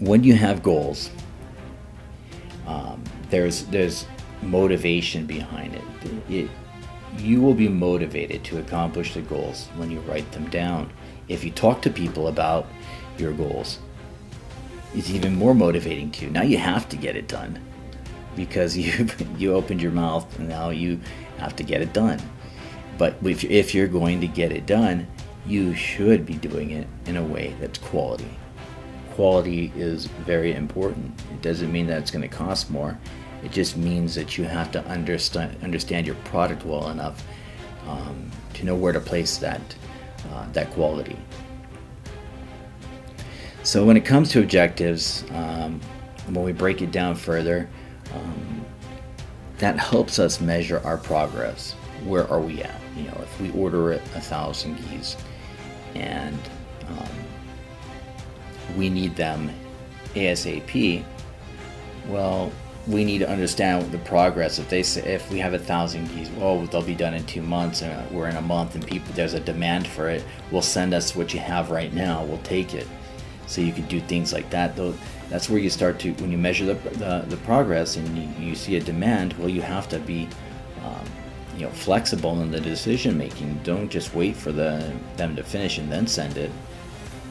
[0.00, 1.10] when you have goals,
[2.66, 4.06] um, there's there's
[4.42, 5.82] motivation behind it.
[6.28, 6.50] it
[7.16, 10.92] you will be motivated to accomplish the goals when you write them down.
[11.28, 12.66] If you talk to people about
[13.16, 13.78] your goals,
[14.94, 16.30] it's even more motivating to you.
[16.30, 17.60] Now you have to get it done
[18.36, 21.00] because you you opened your mouth and now you
[21.38, 22.20] have to get it done.
[22.96, 25.06] But if, if you're going to get it done,
[25.46, 28.36] you should be doing it in a way that's quality.
[29.12, 31.18] Quality is very important.
[31.32, 32.98] It doesn't mean that it's going to cost more.
[33.42, 37.24] It just means that you have to understand understand your product well enough
[37.86, 39.60] um, to know where to place that
[40.32, 41.16] uh, that quality.
[43.62, 45.80] So when it comes to objectives, um,
[46.26, 47.68] when we break it down further,
[48.14, 48.64] um,
[49.58, 51.72] that helps us measure our progress.
[52.04, 52.80] Where are we at?
[52.96, 55.16] You know, if we order a thousand gis
[55.94, 56.38] and
[56.88, 57.08] um,
[58.76, 59.50] we need them
[60.14, 61.04] ASAP,
[62.08, 62.52] well,
[62.88, 64.58] we need to understand the progress.
[64.58, 67.42] If they say if we have a thousand gis, oh, they'll be done in two
[67.42, 70.24] months, and we're in a month, and people there's a demand for it.
[70.50, 72.24] We'll send us what you have right now.
[72.24, 72.86] We'll take it.
[73.46, 74.74] So you can do things like that.
[74.74, 74.94] Though
[75.28, 78.54] that's where you start to when you measure the the, the progress and you, you,
[78.54, 79.34] see a demand.
[79.34, 80.28] Well, you have to be
[80.84, 81.04] um,
[81.56, 83.60] you know flexible in the decision making.
[83.64, 86.50] Don't just wait for the them to finish and then send it.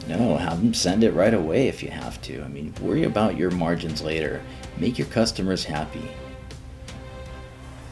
[0.08, 2.42] No, have them send it right away if you have to.
[2.42, 4.42] I mean, worry about your margins later.
[4.78, 6.10] Make your customers happy.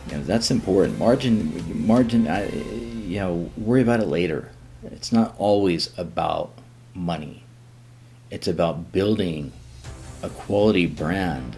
[0.09, 0.99] You know, that's important.
[0.99, 2.27] Margin, margin.
[2.27, 4.51] I, you know, worry about it later.
[4.85, 6.53] It's not always about
[6.95, 7.43] money.
[8.31, 9.53] It's about building
[10.23, 11.55] a quality brand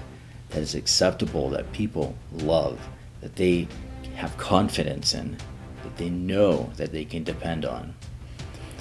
[0.50, 2.80] that is acceptable, that people love,
[3.20, 3.68] that they
[4.16, 5.36] have confidence in,
[5.84, 7.94] that they know that they can depend on.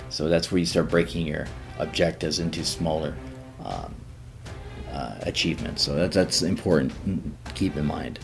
[0.10, 1.46] So that's where you start breaking your
[1.80, 3.16] objectives into smaller
[3.64, 3.94] um,
[4.92, 5.82] uh, achievements.
[5.84, 6.94] So that, that's important
[7.46, 8.20] to keep in mind.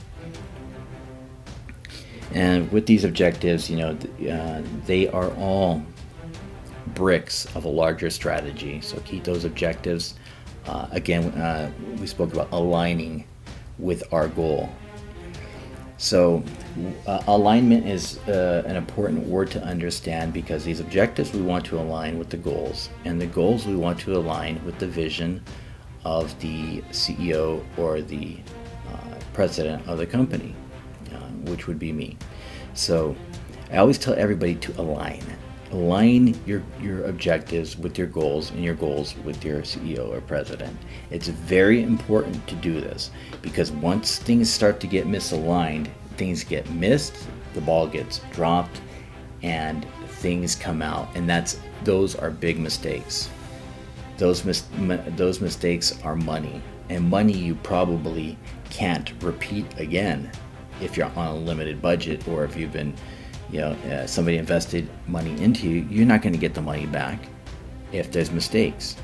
[2.34, 3.98] And with these objectives, you know,
[4.32, 5.84] uh, they are all
[6.88, 8.82] bricks of a larger strategy.
[8.82, 10.16] So keep those objectives.
[10.66, 13.26] Uh, again, uh, we spoke about aligning
[13.78, 14.70] with our goal.
[15.98, 16.44] So,
[17.08, 21.80] uh, alignment is uh, an important word to understand because these objectives we want to
[21.80, 25.44] align with the goals, and the goals we want to align with the vision
[26.04, 28.38] of the CEO or the
[28.92, 30.56] uh, president of the company,
[31.14, 31.18] uh,
[31.50, 32.18] which would be me.
[32.74, 33.16] So,
[33.72, 35.24] I always tell everybody to align.
[35.74, 40.78] Align your, your objectives with your goals and your goals with your CEO or president.
[41.10, 43.10] It's very important to do this
[43.42, 48.82] because once things start to get misaligned, things get missed, the ball gets dropped,
[49.42, 51.10] and things come out.
[51.16, 53.30] And that's those are big mistakes.
[54.18, 54.68] Those mis-
[55.18, 58.38] those mistakes are money, and money you probably
[58.70, 60.32] can't repeat again
[60.82, 62.94] if you're on a limited budget or if you've been,
[63.54, 65.88] you know, uh, somebody invested money into you.
[65.90, 67.20] You're not going to get the money back
[67.94, 68.98] if there's mistakes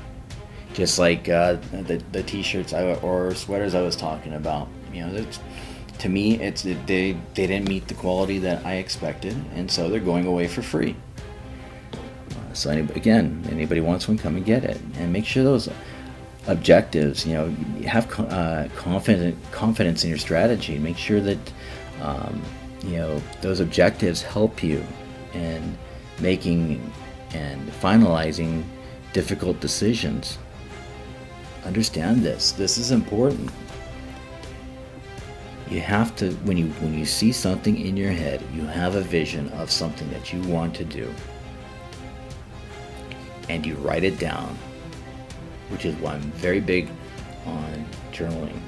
[0.72, 4.68] just like uh, the, the t-shirts I, or sweaters I was talking about.
[4.92, 5.26] You know,
[5.98, 10.00] to me, it's they they didn't meet the quality that I expected, and so they're
[10.00, 10.96] going away for free.
[11.92, 15.68] Uh, so any, again, anybody wants one, come and get it, and make sure those
[16.46, 17.50] objectives, you know,
[17.86, 20.78] have uh, confident confidence in your strategy.
[20.78, 21.52] Make sure that
[22.00, 22.42] um,
[22.82, 24.84] you know those objectives help you
[25.34, 25.76] in
[26.20, 26.92] making
[27.32, 28.64] and finalizing
[29.12, 30.38] difficult decisions
[31.64, 32.52] understand this.
[32.52, 33.50] This is important.
[35.68, 39.00] You have to when you when you see something in your head, you have a
[39.00, 41.12] vision of something that you want to do.
[43.48, 44.56] And you write it down,
[45.68, 46.88] which is why I'm very big
[47.46, 48.60] on journaling.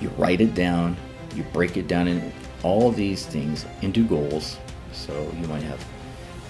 [0.00, 0.96] You write it down,
[1.34, 2.32] you break it down in
[2.62, 4.58] all these things into goals.
[4.92, 5.84] So you might have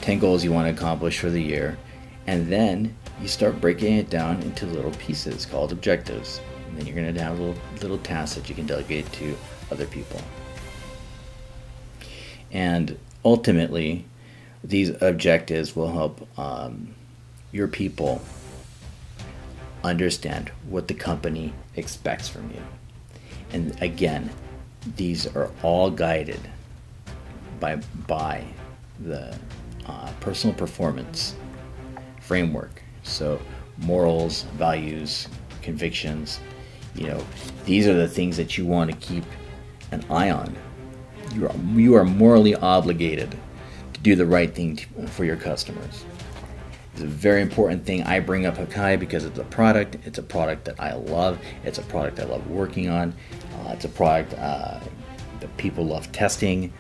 [0.00, 1.78] 10 goals you want to accomplish for the year,
[2.26, 6.40] and then you start breaking it down into little pieces called objectives.
[6.68, 9.36] And then you're going to have little, little tasks that you can delegate to
[9.70, 10.20] other people.
[12.50, 14.04] And ultimately,
[14.62, 16.94] these objectives will help um,
[17.52, 18.22] your people
[19.84, 22.62] understand what the company expects from you.
[23.52, 24.30] And again,
[24.96, 26.40] these are all guided
[27.60, 27.76] by,
[28.06, 28.44] by
[29.00, 29.36] the
[29.86, 31.34] uh, personal performance
[32.20, 33.40] framework so,
[33.78, 35.28] morals, values,
[35.62, 36.40] convictions,
[36.94, 37.24] you know,
[37.64, 39.24] these are the things that you want to keep
[39.92, 40.54] an eye on.
[41.34, 43.36] You are, you are morally obligated
[43.94, 46.04] to do the right thing to, for your customers.
[46.98, 48.02] It's a very important thing.
[48.02, 49.98] I bring up Hakai because it's a product.
[50.04, 51.38] It's a product that I love.
[51.62, 53.14] It's a product I love working on.
[53.54, 54.80] Uh, it's a product uh,
[55.38, 56.72] that people love testing.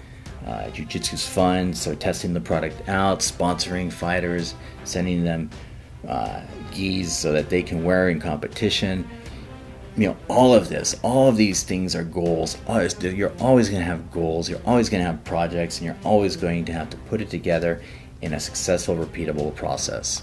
[0.44, 5.50] Uh, Jiu-Jitsu is fun, so testing the product out, sponsoring fighters, sending them
[6.08, 6.40] uh,
[6.72, 9.08] gis so that they can wear in competition.
[9.96, 12.56] you know, all of this, all of these things are goals.
[12.66, 14.50] You're always going to have goals.
[14.50, 17.30] You're always going to have projects, and you're always going to have to put it
[17.30, 17.80] together
[18.22, 20.22] in a successful, repeatable process.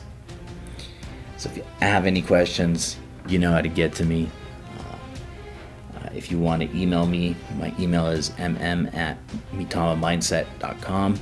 [1.38, 4.30] So if you have any questions, you know how to get to me.
[4.78, 9.18] Uh, uh, if you want to email me, my email is mm at
[9.54, 11.20] mitamamindset.com.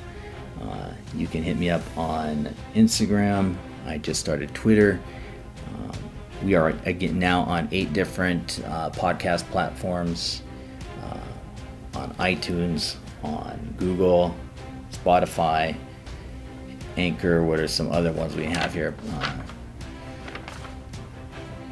[0.61, 3.55] Uh, you can hit me up on Instagram.
[3.85, 4.99] I just started Twitter.
[5.73, 5.91] Um,
[6.43, 10.41] we are again now on eight different uh, podcast platforms
[11.01, 14.35] uh, on iTunes, on Google,
[14.91, 15.75] Spotify,
[16.97, 17.43] Anchor.
[17.43, 18.95] What are some other ones we have here?
[19.11, 19.37] Uh,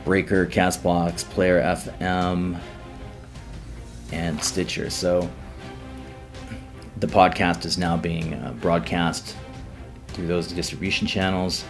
[0.03, 2.59] Breaker, Castbox, Player FM,
[4.11, 4.89] and Stitcher.
[4.89, 5.29] So
[6.97, 9.35] the podcast is now being uh, broadcast
[10.09, 11.63] through those distribution channels,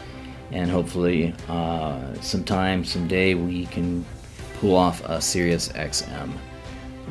[0.51, 4.05] and hopefully, uh, sometime, someday, we can
[4.59, 6.31] pull off a Sirius XM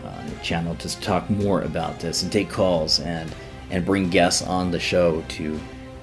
[0.04, 3.32] uh, channel to talk more about this and take calls and
[3.70, 5.58] and bring guests on the show to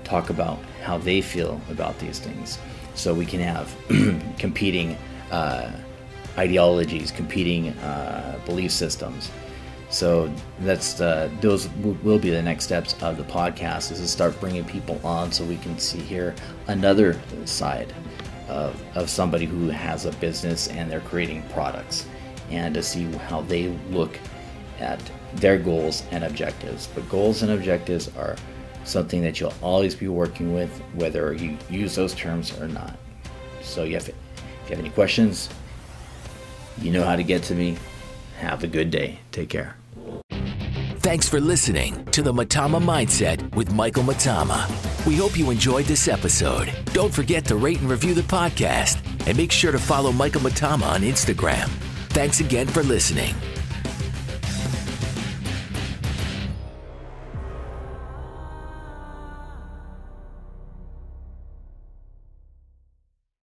[0.07, 2.57] talk about how they feel about these things
[2.95, 3.75] so we can have
[4.39, 4.97] competing
[5.31, 5.71] uh,
[6.37, 9.29] ideologies, competing uh, belief systems.
[9.89, 11.69] So that's the, those
[12.03, 15.45] will be the next steps of the podcast is to start bringing people on so
[15.45, 16.35] we can see here
[16.67, 17.93] another side
[18.49, 22.05] of, of somebody who has a business and they're creating products
[22.49, 24.19] and to see how they look
[24.79, 24.99] at
[25.35, 26.87] their goals and objectives.
[26.87, 28.35] But goals and objectives are
[28.87, 32.97] something that you'll always be working with, whether you use those terms or not.
[33.61, 34.13] So if you
[34.69, 35.49] have any questions,
[36.81, 37.77] you know how to get to me.
[38.39, 39.19] Have a good day.
[39.31, 39.75] Take care.
[40.99, 44.67] Thanks for listening to the Mitama Mindset with Michael Mitama.
[45.05, 46.71] We hope you enjoyed this episode.
[46.93, 50.85] Don't forget to rate and review the podcast and make sure to follow Michael Mitama
[50.85, 51.67] on Instagram.
[52.09, 53.33] Thanks again for listening.